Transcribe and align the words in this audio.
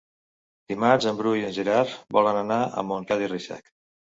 Dimarts 0.73 1.09
en 1.11 1.19
Bru 1.19 1.33
i 1.41 1.45
en 1.49 1.53
Gerard 1.59 1.93
volen 2.17 2.41
anar 2.43 2.61
a 2.83 2.89
Montcada 2.89 3.29
i 3.29 3.33
Reixac. 3.35 3.75